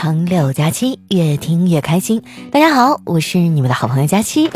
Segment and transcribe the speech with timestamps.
[0.00, 2.22] 长六加七，越听越开心。
[2.52, 4.48] 大家好，我是你们的好朋友佳期。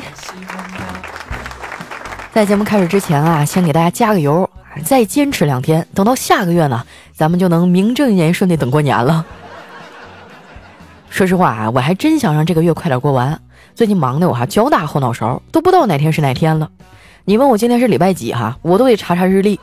[2.33, 4.49] 在节目开始之前啊，先给大家加个油，
[4.85, 9.27] 再坚持两天，等到下个月呢，咱们就能名正言顺的等过年了。
[11.11, 13.41] 说实话啊，我还真想让这个月快点过完。
[13.75, 16.71] 最近忙的我哈脚大后脑勺，都不知道哪天是哪天了。
[17.25, 19.59] 你问我今天是礼拜几哈，我都得查查日历。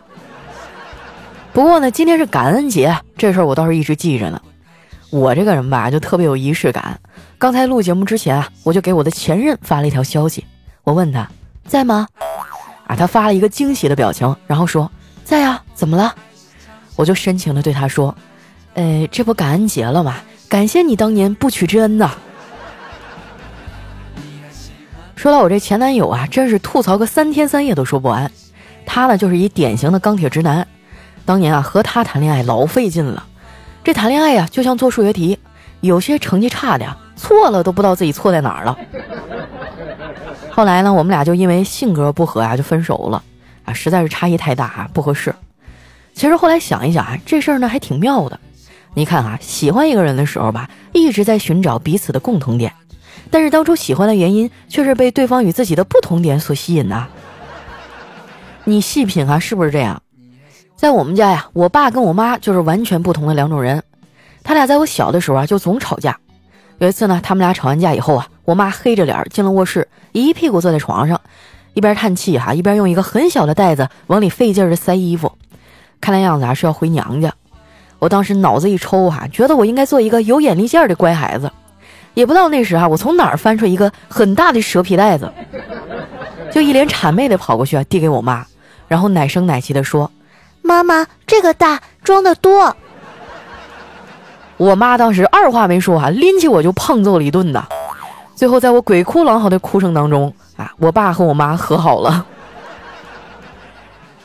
[1.53, 4.41] 不过呢，今天是感恩节，这事儿我倒是一直记着呢。
[5.11, 6.99] 我这个人吧，就特别有仪式感。
[7.37, 10.45] 刚才录节目之前啊，我就给我的前任发了一条消息，
[10.83, 11.27] 我问他
[11.65, 12.07] 在吗？
[12.85, 14.91] 啊，他发了一个惊喜的表情，然后说
[15.23, 16.13] 在呀，怎么了？
[16.95, 18.13] 我就深情的对他说，
[18.73, 20.17] 呃，这不感恩节了吗？
[20.47, 22.11] 感谢你当年不娶之恩呐。
[25.15, 28.31] 说到我这前男友啊，真是吐槽个三天三夜都说不完。
[28.85, 30.67] 他呢，就是一典型的钢铁直男。
[31.25, 33.25] 当年啊，和他谈恋爱老费劲了。
[33.89, 35.39] 这谈恋爱呀，就像做数学题，
[35.81, 38.77] 有些成绩差的呀，错了都不知道自己错在哪儿了。
[40.53, 43.23] 后来呢，我们俩就因为性格不合啊，就分手了。
[43.65, 45.33] 啊，实在是差异太大啊，不合适。
[46.13, 48.39] 其实后来想一想啊，这事儿呢还挺妙的。
[48.93, 52.71] 你看啊，喜欢一个人的时候吧，一直在寻找彼此的共同点。
[53.31, 57.07] 但是当初喜欢的原因却是被对方与自己的不同点所吸引呐。
[58.65, 59.99] 你细品啊，是不是这样？
[60.79, 63.83] 在我们家呀，我爸跟我妈就是完全不同的两种人。
[64.43, 66.17] 他俩在我小的时候啊，就总吵架。
[66.77, 71.19] 有一次呢，他们俩吵完架以后啊，我妈黑着脸进了卧室，一屁股坐在床上，
[71.73, 75.29] 一边叹气哈，一边用一个很小的袋子往里费劲的塞衣服。
[75.99, 77.33] 看那样子啊，是要回娘家。
[77.99, 81.51] 我当时脑子一抽哈，觉得我应该做一个有眼力见的乖孩子。
[82.13, 85.29] 也不知道那时啊，我从哪儿翻出一个很大的蛇皮袋子，
[86.53, 88.45] 就一脸谄媚的跑过去啊，递给我妈，
[88.87, 90.09] 然后奶声奶气的说
[90.69, 92.75] ：“妈妈，这个大，装的多。”
[94.57, 97.65] 我妈当时二话没说啊，拎起我就胖揍了一顿呐。
[98.35, 102.23] 最后在我鬼哭狼嚎的哭声当中啊，我爸和我妈和好了。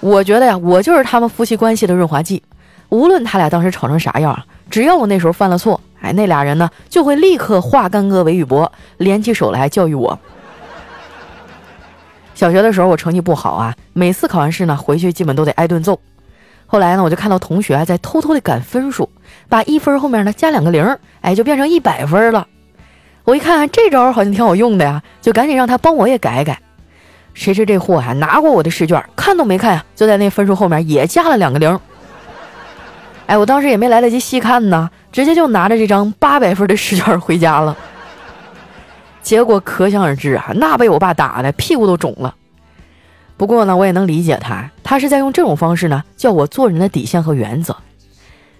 [0.00, 2.42] 我觉得呀，我就是他们夫妻关系的润滑剂，
[2.90, 4.38] 无论他俩当时吵成啥样，
[4.68, 5.80] 只要我那时候犯了错。
[6.02, 8.68] 哎，那俩人呢就会立刻化干戈为玉帛，
[8.98, 10.18] 联起手来教育我。
[12.34, 15.98] 小学的时候我成绩不好啊，每次考完试呢回去基本都得挨顿揍。
[16.74, 19.08] 后来呢我就看到同学在偷偷的赶分数，
[19.48, 20.84] 把一分后面呢加两个零，
[21.20, 22.48] 哎就变成一百分了。
[23.22, 26.58] 我一看这招好像挺好用的呀，就赶紧让他帮我也改改。
[27.32, 31.78] 谁知这货还拿过我的试卷，看都没看呀，就在那分数后面也加了两个零。
[33.26, 34.90] 哎，我当时也没来得及细看呢。
[35.12, 37.76] 直接就拿着这张八百分的试卷回家了，
[39.22, 42.34] 结果可想而知啊，那被我爸打的屁股都肿了。
[43.44, 47.76] 不过呢，我也能理解他，他是在用这种方式呢教我做人的底线和原则。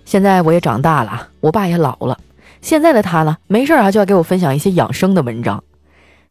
[0.04, 2.18] 现在我也长大了，我爸也老了，
[2.60, 5.64] 现在的他呢，没事啊就要给我分享一些养生的文章。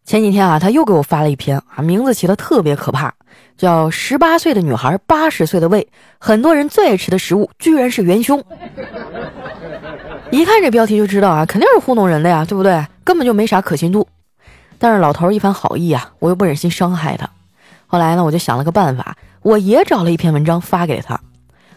[0.05, 3.11] 前几天啊，他又给我发了一篇啊，名字起的特别可怕，
[3.57, 5.81] 叫《十八岁的女孩八十岁的胃》，
[6.19, 8.39] 很多人最爱吃的食物居然是元凶。
[10.29, 12.85] 一看这标题就知道啊，肯定是糊弄人的呀，对不对？
[13.03, 14.07] 根本就没啥可信度。
[14.77, 17.27] 但是老头一番好意啊，我又不忍心伤害他。
[17.93, 21.19] 后来呢，我就想了个办法，我也找了一篇文章发给他。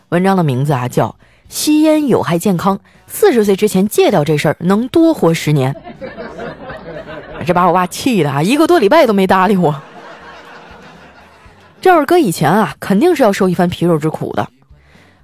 [0.08, 1.08] 文章的名字啊叫
[1.50, 5.74] 《吸烟有害健康，四十岁之前戒掉这事儿能多活十年》。
[7.44, 9.78] 这把我爸气的啊，一个多礼拜都没搭理我。
[11.82, 14.48] 这要是搁以前啊，肯定是要受一番皮肉之苦的。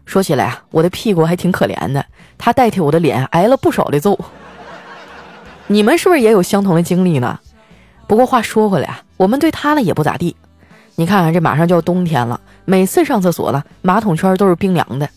[0.05, 2.05] 说起来啊，我的屁股还挺可怜的，
[2.37, 4.19] 他代替我的脸挨了不少的揍。
[5.69, 7.41] 你们是不是也有相同的经历呢？
[8.07, 10.37] 不过话说回来啊，我们对他呢也不咋地。
[10.95, 15.09] 你看看这马上就要冬天了，每次上厕所呢，马桶圈都是冰凉的。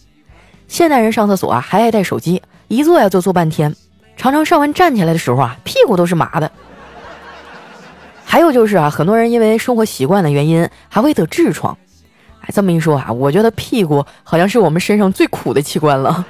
[0.68, 3.76] 现代人上厕所啊还爱带手机，一坐呀就坐半天，
[4.16, 6.50] 常常上完站起来的时候啊，屁股都是麻的。
[8.24, 11.78] 还有就是啊，很多人因为生活习惯的原因，还会得痔疮。
[12.42, 16.26] 哎这么一说啊，我觉得屁股好像是我们身上最苦的器官了。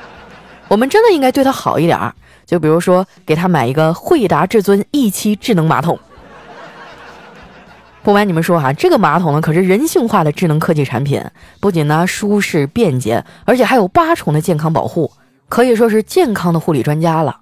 [0.66, 2.12] 我们真的应该对它好一点儿，
[2.46, 5.98] 就比如说给他买一个惠达至尊 E 七智能马桶。
[8.08, 11.22] 不瞒你们说哈，这个马桶呢可是人性化的智能科技产品，
[11.60, 15.12] 不仅呢舒适便捷，而且还有八重的健康保护，
[15.50, 17.40] 可以说是健康的护理专家了。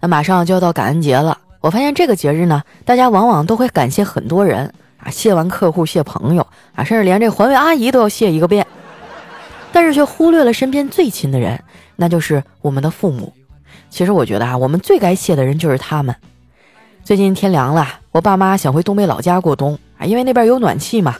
[0.00, 4.72] 那马上就要到感恩节了，我发现这个节日呢，大家往往都会感谢很多人。
[4.96, 8.66] 啊，谢完客户，谢朋友啊，甚至连这环卫阿姨都要谢一个遍，
[9.72, 11.62] 但是却忽略了身边最亲的人，
[11.96, 13.30] 那就是我们的父母。
[13.90, 16.16] 其实我觉得啊，我们最该谢的人就是他们。
[17.08, 21.16] 最近天凉了，我爸妈想回东北老家过冬啊，因为那边有暖气嘛。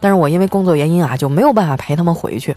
[0.00, 2.56] 但是我因为工作原因啊，就没有办法陪他们回去。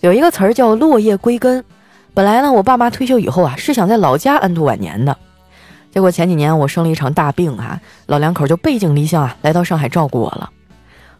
[0.00, 1.64] 有一个词儿叫落叶归根，
[2.12, 5.16] 本来呢，我爸妈退休以后啊，是想在老家安度晚年的。
[5.92, 10.50] 结果前几年我生了一场大病啊，老两口就背井离乡啊，来到上海照顾我了。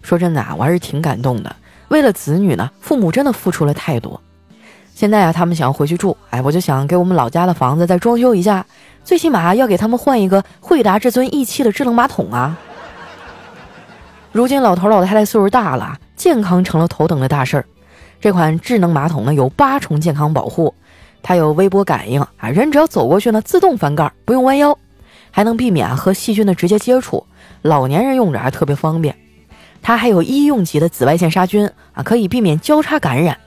[0.02, 1.56] 说真的啊，我还是挺感动的。
[1.88, 4.20] 为了子女呢，父母真的付出了太多。
[4.94, 8.64] 现在啊，他们想要回去住，哎，我就想给我们老家的房子再装修一下，
[9.04, 12.58] 最起码要给他们换一个惠达至尊一期的智能马桶啊。
[14.32, 17.66] 如今老头老太太岁数大了，健康成了头等的大事儿。
[18.20, 20.74] 这款智能马桶呢，有八重健康保护。
[21.22, 24.76] 它有微波感应啊，人只要走过去呢，自动翻盖，不用弯腰，
[25.30, 27.26] 还能避免和细菌的直接接触，
[27.62, 29.14] 老年人用着还特别方便。
[29.80, 33.38] 它还有医用级的紫外线杀菌啊，可以避免交叉感染。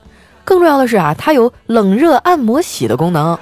[0.44, 3.38] 更重要的是啊，它有冷热按摩洗的功能。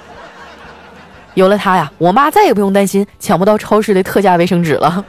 [1.37, 5.05] 有了它呀，我妈再也不用担心抢不到超市的特价卫生纸了。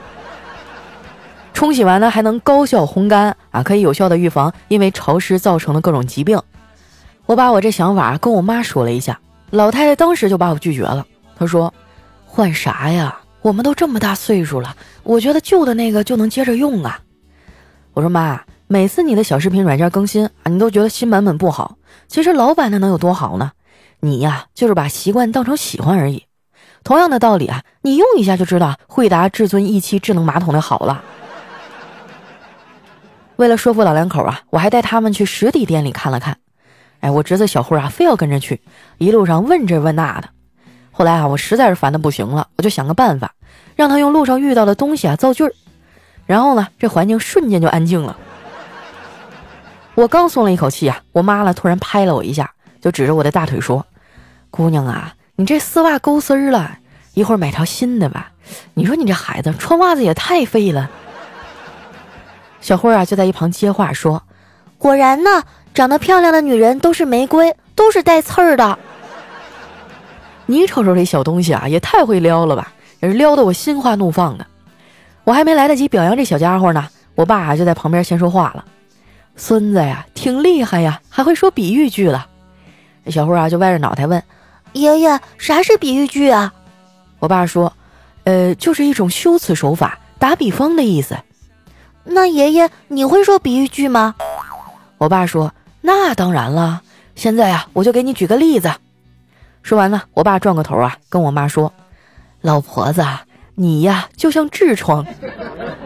[1.54, 6.38] 冲洗完呢，还能高效烘干啊，可以有效的预防因为潮湿造成的各种疾病。
[7.24, 11.06] 我把我这想法跟我妈说了一下，老太太当时就把我拒绝了。
[11.38, 11.72] 她说
[12.26, 13.18] ：“换啥呀？
[13.40, 17.00] 我们都这么大岁数了，我觉得旧的那个就能接着用啊。”
[17.94, 21.78] 我说：“妈，每次你的小视频软件更新啊，你都觉得新版本不好。
[22.06, 23.50] 其实老版的能有多好呢？
[24.00, 26.24] 你呀，就是把习惯当成喜欢而已。
[26.84, 31.02] 同样的道理啊，你用一下就知道惠达至尊一期智能马桶的好了。”
[33.36, 36.38] 为了说服老两口啊，我还带他们去实体店里看了看。
[37.00, 38.60] 哎，我侄子小慧啊，非要跟着去，
[38.98, 40.28] 一路上问这问那的。
[40.90, 43.32] 后来啊，我实在是烦的不行了，我就想个办法，
[43.76, 45.52] 让他用路上遇到的东西啊造句儿。
[46.26, 48.16] 然后呢，这环境瞬间就安静了。
[49.94, 53.86] 我刚松了一口气啊，我妈呢突然拍了我一下，就指着我的大腿说
[54.50, 56.78] ：“姑娘啊，你这丝袜勾丝儿了，
[57.14, 58.32] 一会儿买条新的吧。
[58.74, 60.90] 你说你这孩子穿袜子也太费了。”
[62.60, 64.22] 小慧啊就在一旁接话说
[64.78, 65.42] ：“果然呢。”
[65.74, 68.76] 长得漂亮的女人都是玫瑰，都是带刺儿的。
[70.46, 72.72] 你瞅瞅这小东西啊，也太会撩了吧！
[72.98, 74.44] 也是撩得我心花怒放的。
[75.22, 78.64] 我还没来得及表扬这小家伙呢，我爸就在旁边先说话了
[79.36, 82.26] ：“孙子呀，挺厉害呀，还会说比喻句了。”
[83.10, 84.22] 小慧啊就歪着脑袋问
[84.72, 86.52] ：“爷爷，啥是比喻句啊？”
[87.20, 87.72] 我爸说
[88.24, 91.16] ：“呃，就是一种修辞手法，打比方的意思。”
[92.04, 94.14] 那爷爷，你会说比喻句吗？
[94.98, 95.52] 我爸说。
[95.80, 96.82] 那当然了，
[97.14, 98.70] 现在啊，我就给你举个例子。
[99.62, 101.72] 说完呢，我爸转过头啊，跟我妈说
[102.42, 103.06] ：“老婆子，
[103.54, 105.06] 你呀就像痔疮，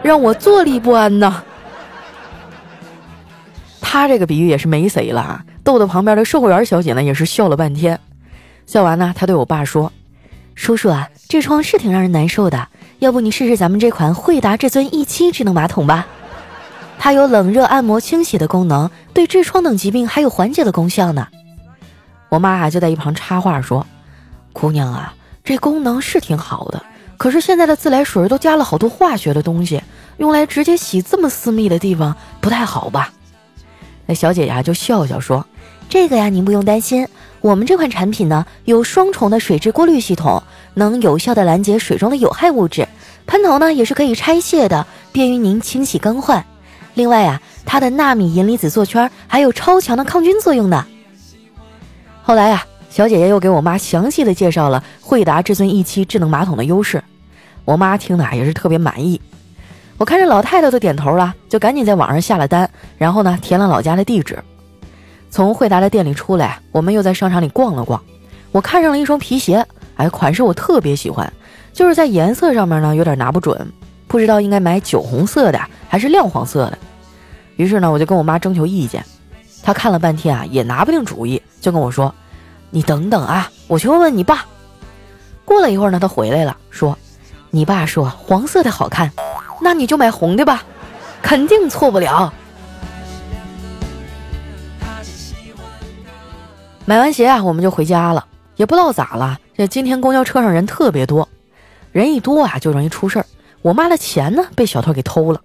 [0.01, 1.43] 让我坐立不安呐。”
[3.79, 7.99] 他这个比喻也是没谁了，逗得旁边的售货员小姐呢也是笑了半天。
[8.65, 9.91] 笑完呢，他对我爸说
[10.55, 12.67] ：“叔叔啊，痔疮是挺让人难受的，
[12.99, 16.07] 要不你试试咱们这款惠达至尊一期智能马桶吧。”
[16.99, 21.27] 它有冷热按摩清洗的功能，对痔疮等疾病还有缓解的功效呢。
[22.29, 23.85] 我妈啊就在一旁插话说
[24.53, 25.13] ：“姑娘啊，
[25.43, 26.81] 这功能是挺好的，
[27.17, 29.83] 可是现在的自来水都加了好多化学的东西，
[30.17, 33.11] 用来直接洗这么私密的地方不太好吧？”
[34.07, 35.45] 那小姐呀就笑笑说
[35.89, 37.07] ：“这个呀您不用担心，
[37.39, 40.41] 我们这款产品呢有双重的水质过滤系统，
[40.73, 42.87] 能有效的拦截水中的有害物质，
[43.27, 46.43] 喷头呢也是可以拆卸的，便于您清洗更换。”
[46.95, 50.85] 另外啊，它的纳米银离子座圈还有超强的抗菌作用呢。
[52.23, 57.03] 后来呀，小姐姐又给我妈详细的介绍了惠达至尊一期智能马桶的优势，
[57.65, 59.21] 我妈听的也是特别满意。
[59.97, 64.37] 我看这老太太都点头了，就赶紧在网上下了单，然后呢填了老家的地址。
[65.33, 67.99] 从惠达的店里出来，我们又在商场里逛了逛，
[68.51, 71.33] 我看上了一双皮鞋，哎，款式我特别喜欢，
[71.73, 73.67] 就是在颜色上面呢有点拿不准。
[74.07, 75.59] 不知道应该买酒红色的
[75.89, 76.77] 还是亮黄色的，
[77.55, 79.03] 于是呢，我就跟我妈征求意见。
[79.63, 82.13] 她看了半天啊，也拿不定主意，就跟我说
[82.69, 84.45] ：“你等等啊，我去问问你爸。”
[85.43, 86.95] 过了一会儿呢，他回来了，说
[87.49, 89.11] ：“你爸说黄色的好看，
[89.59, 90.63] 那你就买红的吧，
[91.23, 92.31] 肯定错不了。”
[96.85, 98.25] 买完鞋啊，我们就回家了。
[98.57, 101.27] 也不知道咋了，这今天公交车上人特别多，
[101.93, 103.25] 人一多啊，就容易出事儿。
[103.61, 104.45] 我妈的钱呢？
[104.53, 105.39] 被小偷给偷了，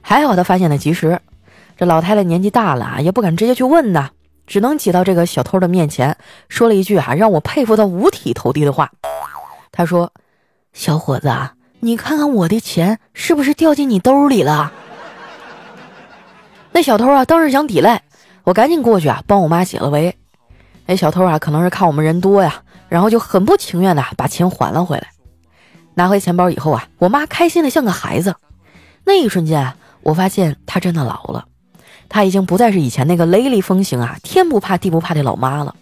[0.00, 1.20] 还好她发现的及时。
[1.76, 4.10] 这老太太年纪大了，也不敢直接去问呐，
[4.46, 6.16] 只能挤到这个小偷的面前，
[6.48, 8.90] 说了一句啊，让我佩服到五体投地的话。
[9.70, 10.12] 她说
[10.74, 14.72] ：“小伙子啊，你看看我的钱是不是掉进你兜里了？”
[16.72, 18.02] 那小偷啊，当时想抵赖，
[18.42, 20.14] 我赶紧过去啊，帮我妈解了围。
[20.92, 25.08] 那小偷啊，可能是看我们人多呀，然后就很不情愿的把钱还了回来。
[25.94, 28.34] 拿回钱包以后啊，我妈开心的像个孩子。
[29.06, 29.72] 那一瞬间，
[30.02, 31.46] 我发现她真的老了，
[32.10, 35.74] 她已经不再是以前那个雷厉风行啊、天不怕地不怕的老妈了。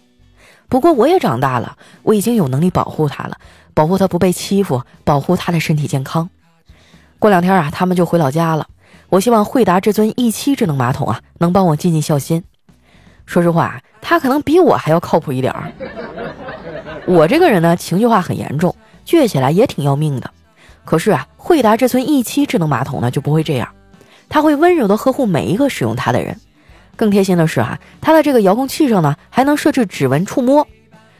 [0.69, 3.35] 不过我也长大了，我已经有能力保护他了，
[3.73, 6.29] 保护他不被欺负，保护他的身体健康。
[7.19, 8.65] 过两天啊，他们就回老家了。
[9.09, 12.45] 我希望惠达至尊 E 七智能马桶啊，能帮我尽尽孝心。
[13.25, 15.71] 说实话，他可能比我还要靠谱一点儿。
[17.05, 18.75] 我这个人呢，情绪化很严重，
[19.05, 20.29] 倔起来也挺要命的。
[20.83, 23.69] 可是啊，惠达这尊 E 七智能马桶呢就不会这样，
[24.29, 26.35] 它会温柔的呵护每一个使用它的人。
[26.95, 30.67] 更贴心的是啊，它的这个遥控器上呢还能设置指纹触摸，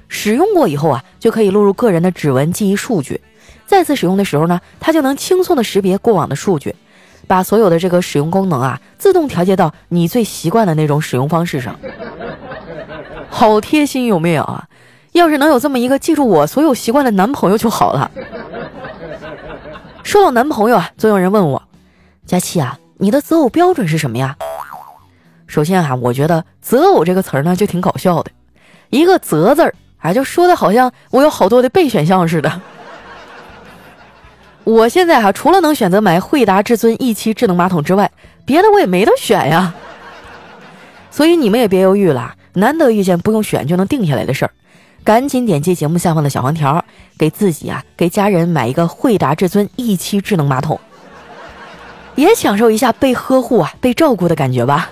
[0.08, 3.22] 使用过以后啊就可以录入个人的指纹记忆数据。
[3.66, 6.76] 再次使用的时候呢，它就能轻松的识别过往的数据，
[7.32, 11.80] 把所有的这个使用功能啊自动调节到你最习惯的那种使用方式上。
[13.30, 14.68] 好贴心有没有啊？
[15.14, 18.12] 要是能有这么一个记住我所有习惯的男朋友就好了。
[20.04, 21.64] 说到男朋友啊，总有人问我，
[22.26, 24.36] 佳期啊，你的择偶标准是什么呀？
[25.48, 28.32] 首先啊，我觉得择偶这个词儿呢就挺搞笑的，
[28.90, 32.62] 一个择字儿，啊，就说的好像我有好多的备选项似的。
[34.72, 38.10] 我现在哈，除了能选择买惠达至尊 E 七智能马桶之外，
[38.46, 39.74] 别的我也没得选呀。
[41.10, 44.52] 所以你们也别犹豫了，难得遇见不用选就能定下来的事儿，
[45.04, 46.86] 赶紧点击节目下方的小黄条，
[47.18, 50.80] 给自己啊，给家人买一个惠达至尊 E 七智能马桶，
[52.16, 54.90] 也享受一下被呵护啊、被照顾的感觉吧。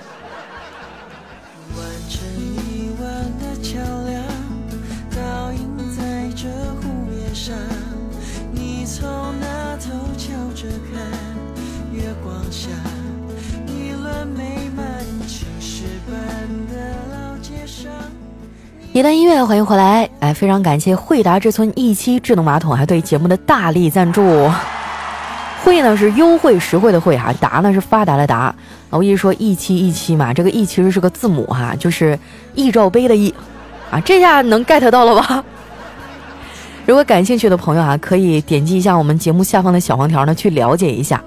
[18.99, 20.09] 一段音乐，欢迎回来！
[20.19, 24.51] 哎，非常感谢惠达之村 E 七智能马桶还对节目的大力赞助。
[25.63, 28.53] 惠呢是优惠实惠的惠哈，达呢是发达的达。
[28.89, 32.19] 我一直说 E 七 E 七嘛，这个 E 其实是个字母哈，就是
[32.53, 33.33] 易罩杯的易
[33.89, 35.41] 啊，这下能 get 到了吧？
[36.85, 41.23] 如果感兴趣的朋友啊，可以点击一下我们节目下方的小黄条呢，去了解一下。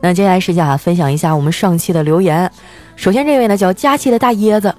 [0.00, 2.50] 那接下来时间啊，分享一下我们上期的留言。
[2.96, 4.74] 首先这位呢叫佳期的大椰子。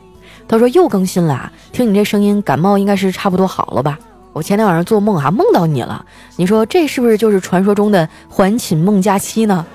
[0.48, 3.98] 他说又更新了，听你这声音，感冒应该是差不多好了吧？
[4.34, 6.06] 我前天晚上做梦哈，梦到你了，
[6.38, 9.66] 你说这是不是就是传说中的还寝梦佳期呢？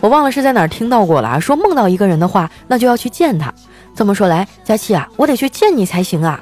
[0.00, 3.52] 我忘了是在哪儿听到过了，说梦到一个人的话，那就要去见他。
[3.94, 6.38] 这么说来，佳期啊，我得去见你才行啊！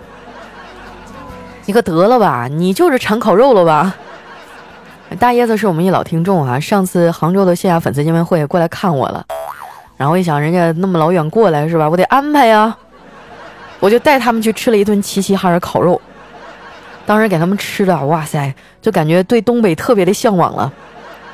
[1.67, 3.95] 你可得了吧，你就是馋烤肉了吧？
[5.19, 9.25] 大椰子是我们一老听众啊，上次杭州的线下粉丝见面会过来看我了，
[9.97, 11.89] 然后一想，人家那么老远过来是吧？
[11.89, 12.77] 我得安排呀。
[13.81, 16.01] 我就带他们去吃了一顿齐齐哈尔烤肉，
[17.05, 20.73] 当时给他们吃的，哇塞，就感觉对东北特别的向往了。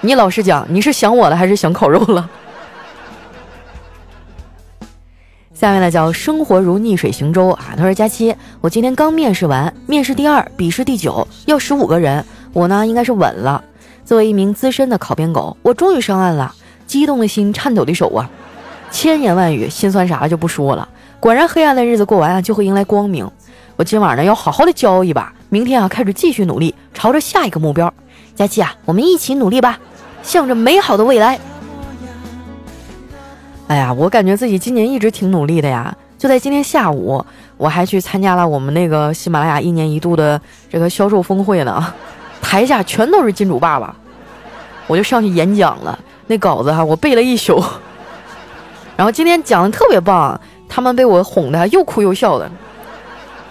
[0.00, 2.28] 你老实讲，你是想我了还是想烤肉了？
[5.54, 7.74] 下面呢叫生活如逆水行舟啊。
[7.76, 13.62] 他说：“佳期，我今天刚面试完，面试第二，笔试第九，要十五个人，我呢应该是稳了。
[14.04, 16.54] 作为一名资深的考编狗，我终于上岸了，
[16.86, 18.30] 激动的心，颤抖的手啊，
[18.90, 20.88] 千言万语，心酸啥就不说了。”
[21.20, 23.30] 果然，黑暗的日子过完啊，就会迎来光明。
[23.76, 27.92] 我今晚呢要好好的骄傲一把，明天啊开始继续努力，朝着下一个目标。
[28.34, 29.78] 佳期啊，我们一起努力吧，
[30.22, 31.38] 向着美好的未来。
[33.68, 35.94] 哎呀，我感觉自己今年一直挺努力的呀。
[36.16, 37.22] 就在今天下午，
[37.58, 41.92] 我还去参加了我们那个喜马拉雅一年一度的这个销售峰会呢，
[42.40, 43.94] 台下全都是金主爸爸，
[44.86, 45.98] 我就上去演讲了。
[46.28, 47.62] 那稿子哈，我背了一宿，
[48.96, 50.40] 然后今天讲的特别棒。
[50.70, 52.50] 他们被我哄的又哭又笑的。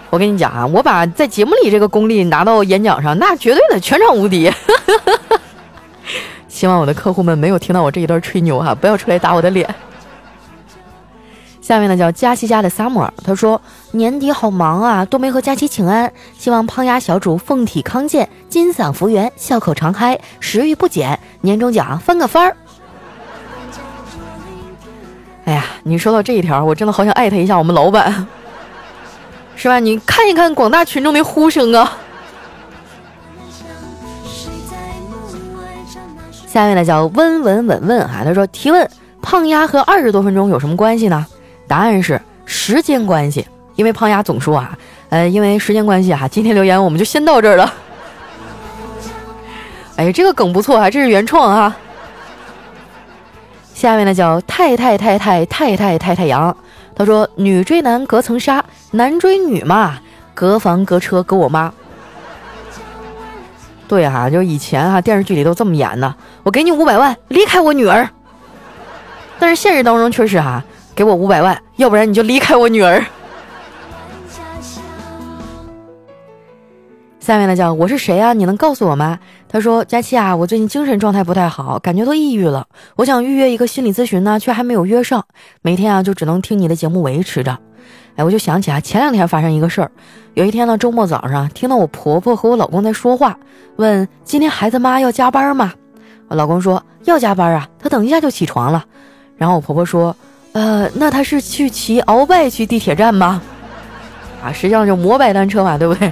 [0.08, 4.50] 我跟你讲啊，我把在节目里这个功力拿到演讲上，那绝对的全场无敌。
[6.48, 9.72] 希望我的客户们没有听到我这一段吹牛哈，不要出来打我的脸。
[11.60, 13.60] 下面呢叫佳琪家的 summer，他说
[13.92, 22.56] 年底好忙啊，都没和佳琪请安，希望胖丫小主凤体康健，金嗓福源，笑口常开，食欲不减，年终奖翻个番儿。
[25.50, 28.24] 哎呀，你说到这一条，我真的好想艾特一下我们老板，
[29.56, 29.80] 是吧？
[29.80, 31.92] 你看一看广大群众的呼声啊！
[36.46, 38.88] 下面呢叫温文稳问啊，他说提问：
[39.20, 41.26] 胖丫和二十多分钟有什么关系呢？
[41.66, 44.78] 答案是时间关系，因为胖丫总说啊，
[45.08, 47.74] 呃，因为时间关系哈，今天留言我们就先到这儿了。
[49.96, 51.76] 哎，这个梗不错啊，这是原创啊。
[53.80, 56.54] 下面呢叫太太太太太太太太阳，
[56.94, 59.98] 他说女追男隔层纱，男追女嘛
[60.34, 61.72] 隔房隔车隔我妈。
[63.88, 68.06] 对哈，就以前哈电视剧里都这么演呢，我给你五百万离开我女儿。
[69.38, 70.62] 但是现实当中却是哈，
[70.94, 73.02] 给我五百万，要不然你就离开我女儿。
[77.20, 78.32] 下面呢叫我是谁啊？
[78.32, 79.18] 你能告诉我吗？
[79.46, 82.66] 他说佳期啊，我最近精神状态不太好，感觉都抑郁了。
[82.96, 85.24] 我想预约一个心理咨询呢，却还没有约上。
[85.60, 87.58] 每天啊就只能听你的节目维持着。
[88.16, 89.90] 哎，我就想起啊，前两天发生一个事儿。
[90.32, 93.38] 有一天呢，周末早上听到我婆婆和我老公在说话，
[93.76, 95.74] 问今天孩子妈要加班吗？
[96.28, 98.82] 我老公说要加班啊，他等一下就起床了。
[99.36, 100.16] 然后我婆婆说，
[100.52, 103.42] 呃，那他是去骑鳌拜去地铁站吗？
[104.42, 106.10] 啊，实际上就摩拜单车嘛，对不对？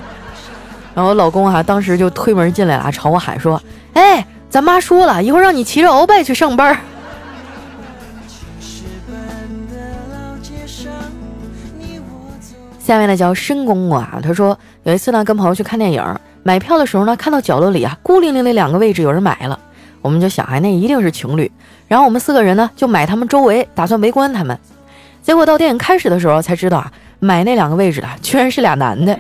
[0.98, 3.62] 然后老公啊，当时就推门进来了，朝我喊说
[3.94, 6.74] ：“哎，咱妈说了一会儿让你骑着鳌拜去上班。”
[12.80, 16.02] 下面呢叫申公啊，他说有一次呢跟朋友去看电影，
[16.42, 19.56] 买票的时候呢看到角落里啊孤零零的两个位置有人买了，
[20.02, 21.48] 我们就想哎那一定是情侣，
[21.86, 24.58] 然后我们四个人呢就买他们周围，打算围观他们。
[25.22, 26.90] 结果到电影开始的时候才知道啊，
[27.20, 29.16] 买那两个位置的居然是俩男的。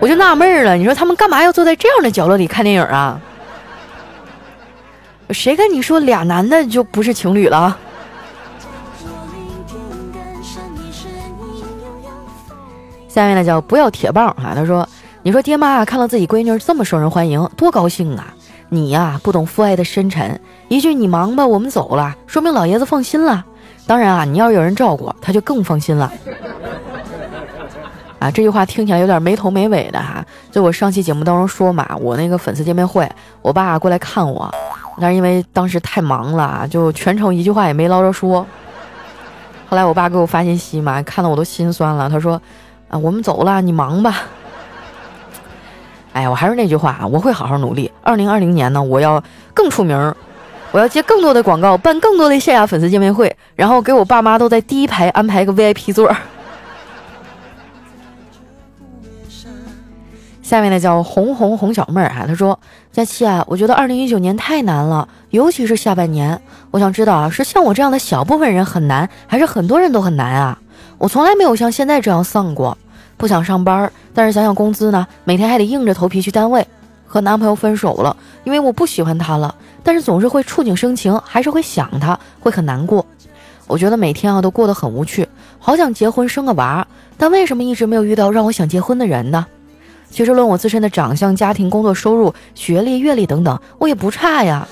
[0.00, 3.20] 我就纳闷了，你说他们干嘛要坐在这样的角落里看电影啊？
[5.30, 7.76] 谁跟你说俩男的就不是情侣了？
[13.08, 14.86] 下面呢叫不要铁棒啊，他说
[15.24, 18.34] ：“你说爹妈看到自己闺女这么受人欢迎，多高兴啊！
[18.68, 20.38] 你呀不懂父爱的深沉，
[20.68, 23.44] 一句你忙吧，我们走了，说明老爷子放心了。
[23.86, 26.12] 当然啊，你要是有人照顾，他就更放心了。”
[28.18, 30.24] 啊，这句话听起来有点没头没尾的哈。
[30.50, 33.06] 就我上期节目当中说嘛，我那个粉丝见面会，
[33.42, 34.50] 我爸过来看我，
[34.98, 38.46] 那是因为当时太忙了，就全程一句话也没捞着说。
[39.68, 42.08] 后来我爸给我发信息嘛，看得我都心酸了。
[42.08, 42.40] 他说
[42.88, 44.22] ：“啊，我们走了，你忙吧。”
[46.14, 47.90] 哎呀，我还是那句话啊，我会好好努力。
[48.00, 50.14] 二零二零年呢，我要更出名，
[50.70, 56.10] 我要接更多的广告，办更多的线下粉丝见面会，然后给我爸妈都在第一排安排个 VIP 座。
[60.46, 62.56] 下面呢叫红红红小妹儿哈，她说
[62.94, 66.40] ：“佳期啊，我觉得二零一九年太难了，尤其是下半年。
[66.70, 70.56] 我想知道啊，是像我这样的小部分人很难，还是很多人都很难啊？
[70.98, 72.78] 我从来没有像现在这样丧过，
[73.16, 76.64] 不想上班，但是想想工资呢，每天还得硬着头皮去单位。
[77.04, 83.04] 和男朋友分手了，因为我不喜欢他了，但是总是会触景生情，还是会想他，会很难过。
[83.66, 89.44] 我觉得每天啊都过得很无趣，好想结婚生个娃，但为什么一直没有遇到让我想结婚的人呢？”
[90.10, 94.66] 其实论我自身的长相、家庭、工作、收入、学历、阅历等等，我也不差呀。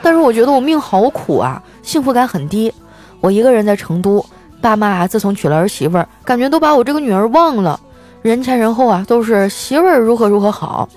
[0.00, 2.72] 但是我觉得我命好苦啊，幸福感很低。
[3.20, 4.24] 我一个人在成都，
[4.60, 7.78] 爸妈啊自从娶了儿媳妇儿，感觉都把我这个女儿忘了。
[8.22, 10.88] 人前人后啊都是媳妇儿如何如何好。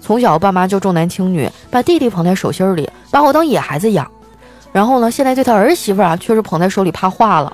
[0.00, 4.10] 从小爸妈就重男轻女，把弟弟捧在手心里，把我当野孩子养。
[4.72, 7.52] 然后呢，现在对他儿媳妇啊却是捧在手里怕化了。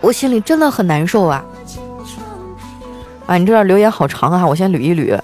[0.00, 1.44] 我心里真的很难受啊。
[3.30, 5.16] 啊，你这段留言好长啊，我先捋一捋。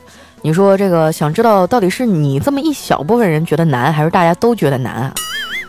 [0.42, 5.12] 你说这个想知道到底是你这么一小部分人觉得难，还是大家都觉得难啊？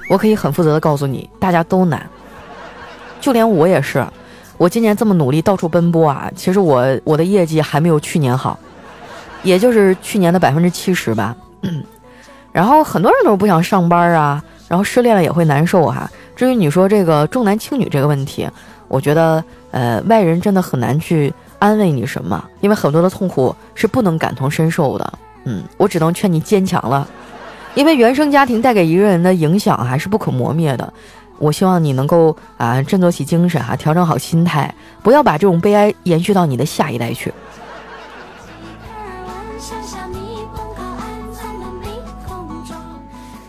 [0.08, 2.08] 我可以很负责的告诉你，大家都难，
[3.19, 4.06] 就连我也是。
[4.56, 8.60] 我今年这么努力到处奔波啊，其实我我的业绩还没有去年好，
[9.41, 11.36] 也就是去年的百分之七十吧。
[12.54, 16.08] 然后很多人都是不想上班啊，然后失恋了也会难受哈。
[16.36, 18.47] 至于你说这个重男轻女这个问题，
[18.88, 21.34] 我觉得呃外人真的很难去。
[21.60, 22.43] 安慰你什么？
[22.62, 25.13] 因为很多的痛苦是不能感同身受的。
[25.46, 27.08] 嗯，我只能劝你坚强了，
[27.74, 30.93] 因为原生家庭带给一个人的影响还是不可磨灭的。
[31.39, 37.34] 我希望你能够啊振作起精神哈，调整好心态，不要把这种悲哀延续到你的下一代去。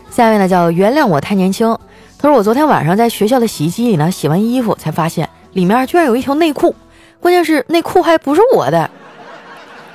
[0.09, 1.77] 下面呢叫原谅我太年轻。
[2.17, 6.75] 他说我昨天晚上在学校的洗衣机里呢洗完衣服，才发现里面居然有一条内裤。
[7.19, 8.89] 关键是那裤还不是我的，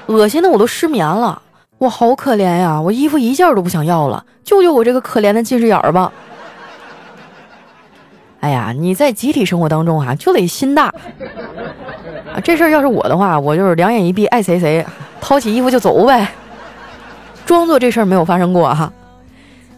[0.07, 1.41] 恶心的我都失眠了，
[1.79, 2.81] 我好可怜呀！
[2.81, 6.13] 我衣服一件都不想要了，救救我这个可怜的近视眼儿吧！
[8.41, 10.89] 哎呀，你在集体生活当中啊，就得心大
[12.35, 12.41] 啊！
[12.45, 14.85] 这事儿要是我的话，我就是两眼一闭，爱谁谁，
[15.21, 16.29] 掏起衣服就走呗，
[17.47, 18.93] 装作这事儿没有发生过哈。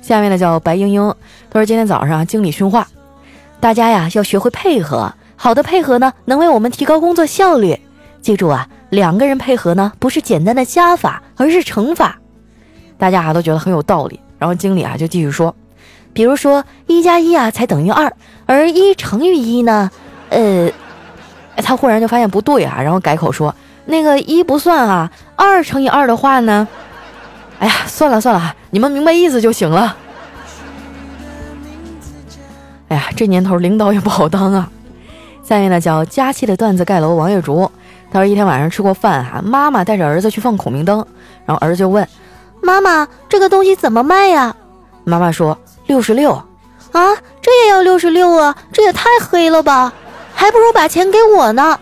[0.02, 1.14] 下面呢叫白英英，
[1.48, 2.88] 她说今天早上经理训话，
[3.60, 5.14] 大家呀要学会配合。
[5.36, 7.78] 好的配合呢，能为我们提高工作效率。
[8.20, 12.18] 记住啊，两个人配合呢，不是简单的加法，而是乘法。
[12.98, 14.18] 大家啊都觉得很有道理。
[14.38, 15.54] 然后经理啊就继续说，
[16.12, 18.12] 比如说一加一啊才等于二，
[18.46, 19.90] 而一乘以一呢，
[20.30, 20.70] 呃，
[21.56, 26.66] 他忽然就发现不对啊，然后改口说，那个一不算啊，二乘以二的话呢，
[27.60, 29.96] 哎呀，算了算了，你们明白意思就行了。
[32.88, 34.70] 哎呀，这年头领导也不好当啊。
[35.46, 37.70] 下面呢叫佳期的段子盖楼王月竹，
[38.10, 41.06] 他说一天晚上吃过饭哈，妈妈带着儿子去放孔明灯，
[41.44, 42.06] 然后儿子就问
[42.60, 44.56] 妈妈：“这个东西怎么卖呀？”
[45.04, 45.56] 妈妈说
[45.86, 46.32] ：“六十六。”
[46.90, 48.56] 啊，这也要六十六啊？
[48.72, 49.92] 这也太黑了吧！
[50.34, 51.78] 还不如把钱给我呢。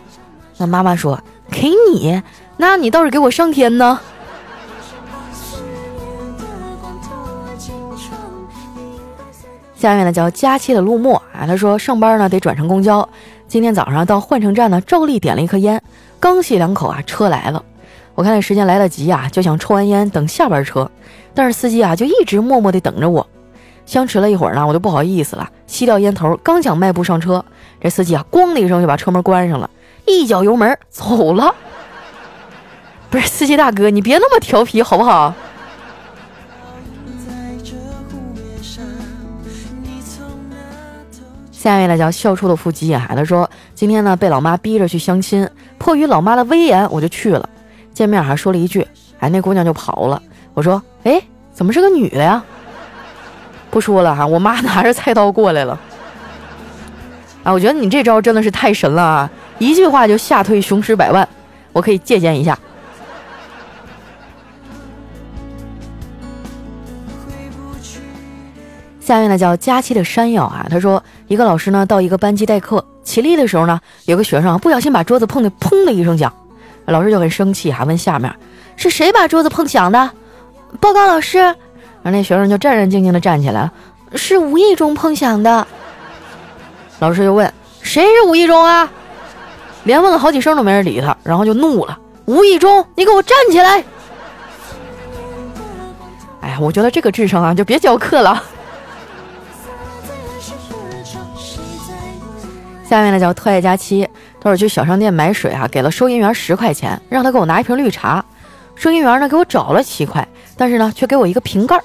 [0.59, 1.19] 那妈妈说
[1.51, 2.23] ：“给你？
[2.59, 3.99] 那你倒是给我上天呢。”
[9.75, 13.07] 下面呢叫佳期的陆墨啊，他说上班呢得转乘公交，
[13.55, 15.81] 今天早上到换乘站呢照例点了一颗烟，
[16.19, 17.65] 刚吸两口啊车来了，
[18.17, 20.91] 我看那时间来得及啊，就想抽完烟等下班车，
[21.35, 23.25] 但是司机啊就一直默默地等着我，
[23.87, 27.45] 相持了一会儿呢，我就不好意思了，吸掉烟头，刚想迈步上车，
[27.81, 29.71] 这司机啊咣的一声就把车门关上了，
[30.05, 31.55] 一脚油门走了。
[33.09, 35.33] 不是司机大哥，你别那么调皮好不好？
[41.65, 45.49] 下一位呢叫笑出了腹肌啊，他说今天呢被老妈逼着去相亲，
[45.79, 47.49] 迫于老妈的威严，我就去了。
[47.95, 48.87] 见面还说了一句，
[49.19, 50.21] 哎，那姑娘就跑了。
[50.53, 51.19] 我说，哎，
[51.55, 52.45] 怎么是个女的呀？
[53.71, 55.81] 不说了哈，我妈拿着菜刀过来了。
[57.45, 59.31] 啊，我觉得你这招真的是太神了啊！
[59.59, 61.27] 一句话就吓退雄狮百万，
[61.73, 62.59] 我可以借鉴一下。
[69.15, 76.35] 下面呢叫佳期的山药啊，他说一个老师呢到一个班级代课，起立的时候呢，有个学生不小心把桌子碰得砰的一声响，
[76.87, 78.35] 老师就很生气，还问下面
[78.75, 80.11] 是谁把桌子碰响的？
[80.81, 81.55] 报告老师，然
[82.07, 83.71] 后那学生就战战兢兢的站起来，
[84.17, 85.65] 是无意中碰响的。
[86.99, 88.91] 老师就问谁是无意中啊？
[89.85, 93.85] 连问了好几声都没人理他，然后就怒了，无意中，你给我站起来！
[96.41, 98.43] 哎呀，我觉得这个智商啊，就别教课了。
[102.85, 104.07] 下面呢叫特爱佳期，
[104.41, 108.25] 他说去小商店买水啊，给了收银员十块钱，让他给我拿一瓶绿茶。
[108.77, 111.81] 收银员呢给我找了七块，但是呢却给我一个瓶盖。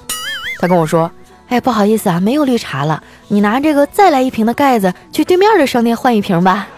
[0.60, 1.10] 他跟我说
[1.48, 6.68] ：“哎，不好意思啊，没有绿茶了，你拿这个再来一瓶的盖子去对面的商店换一瓶吧。”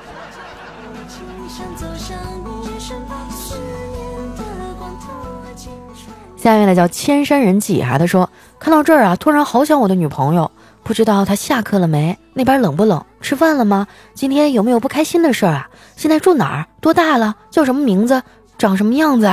[6.37, 10.51] 下面呢叫千山人迹哈，他说看到这儿啊，突然好想我的女朋友。
[10.85, 12.19] 不知道他下课了没？
[12.35, 13.05] 那边冷不冷？
[13.21, 13.87] 吃饭了吗？
[14.15, 15.71] 今天有没有不开心的事儿啊？
[15.97, 16.67] 现在住哪儿？
[16.81, 17.37] 多大了？
[17.51, 18.23] 叫什么名字？
[18.59, 19.27] 长什么样子？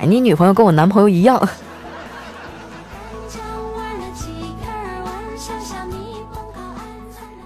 [0.00, 1.48] 哎，你女朋友跟我男朋友一样。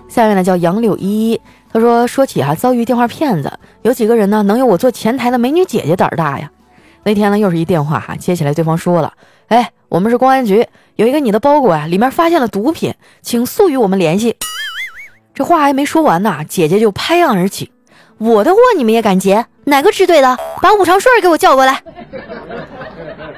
[0.08, 1.40] 下面呢叫杨柳依依，
[1.72, 6.48] 他说说起啊遭遇电话骗子，有几个人呢能有我做前台的美女姐姐胆儿大呀？
[7.02, 9.12] 那天呢又是一电话哈，接起来对方说了，
[9.48, 10.68] 哎，我们是公安局。
[10.96, 14.36] 有一个你的包裹啊，里面发现了毒品，请速与我们联系。
[15.34, 17.72] 这话还没说完呢，姐姐就拍案而起
[18.18, 19.46] ：“我的货你们也敢劫？
[19.64, 20.38] 哪个支队的？
[20.62, 21.82] 把武长顺给我叫过来！”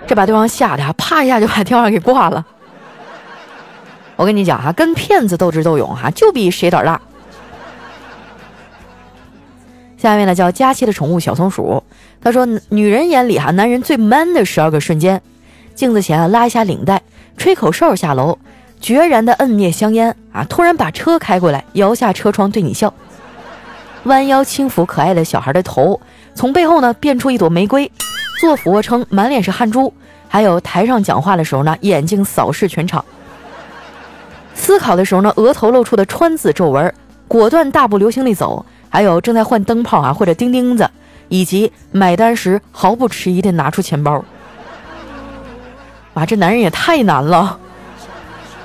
[0.07, 2.45] 这把对方吓得啊，啪一下就把电话给挂了。
[4.17, 7.01] 我跟你讲哈，跟骗子斗智斗勇哈，就比谁胆大。
[9.97, 11.83] 下面呢叫佳期的宠物小松鼠，
[12.21, 15.23] 他说：“女人眼里哈，男人最 man 的十二个瞬间，
[15.75, 17.01] 镜子前啊拉一下领带。”
[17.37, 18.39] 吹口哨下楼，
[18.81, 20.45] 决然的摁灭香烟啊！
[20.49, 22.93] 突然把车开过来，摇下车窗对你笑，
[24.05, 26.01] 弯腰轻抚可爱的小孩的头，
[26.35, 27.91] 从背后呢变出一朵玫瑰，
[28.41, 29.93] 做俯卧撑满脸是汗珠，
[30.29, 33.05] 还有台上讲话的时候呢眼睛扫视全场，
[34.55, 36.93] 思考的时候呢额头露出的川字皱纹，
[37.29, 40.91] 果断大步流星地走，还有正在换灯泡啊或者钉钉子，
[41.29, 44.25] 以及买单时毫不迟疑地拿出钱包。
[46.17, 47.59] 哇，这男人也太难了，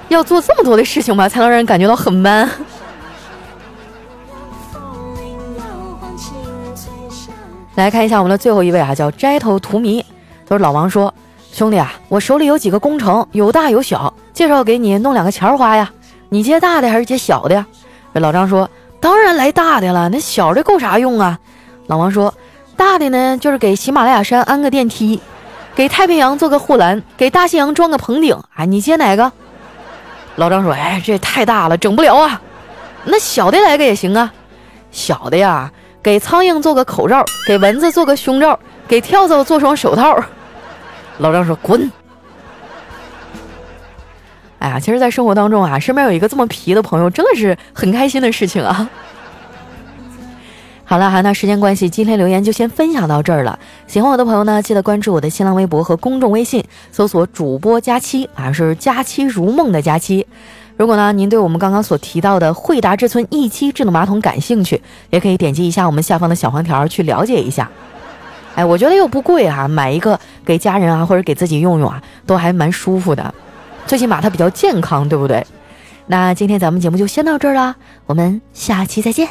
[0.08, 2.50] 要做这么多的事情吧，才能让人感觉到很 man。
[7.76, 10.02] 来看一下我们的最后一位啊，叫斋头荼蘼。
[10.48, 11.14] 他说：“老王说，
[11.52, 15.92] 兄弟啊，我手里有几个工程，有大有小，介绍给你弄两个钱花呀。
[16.30, 17.66] 你接大的还是接小的呀？”
[18.14, 18.70] 这老张说
[19.02, 21.38] ：“当然来大的了，那小的够啥用啊？”
[21.88, 22.34] 老王说
[22.78, 25.20] ：“大的呢，就是给喜马拉雅山安个电梯。”
[25.76, 29.32] 给太平洋做个护栏，给大西洋装个棚顶，哎，你接哪个？
[30.36, 32.42] 老张说：“哎，这太大了，整不了啊。
[33.06, 34.32] 那小的来个也行啊。
[34.92, 35.72] 小的呀，
[36.04, 38.58] 给苍蝇做个口罩，给蚊子做个胸罩，
[38.88, 40.18] 给跳蚤做双手套。”
[41.20, 41.90] 老张说：“滚！”
[44.60, 48.88] 哎呀，其实，在生活当中啊，身边有一个这么皮的朋友，真的是很开心的事情啊。
[50.92, 53.58] 好了哈，那时间关系，今天留言就先分享到这儿了。
[53.88, 60.28] 喜欢我的朋友呢，记得关注我的新浪微博和公众微信，搜索主播佳期啊，是佳期如梦的佳期。
[60.76, 67.72] 如果呢您对我们刚刚所提到的惠达至尊一期智能马桶感兴趣，也可以点击一下我们下方的小黄条去了解一下。
[68.56, 73.34] 哎，我觉得又不贵啊，买一个给家人啊或者给自己用用啊，都还蛮舒服的，
[73.88, 75.48] 最起码它比较健康，对不对？
[76.08, 77.78] 那今天咱们节目就先到这儿啦，
[78.08, 79.30] 我们下期再见。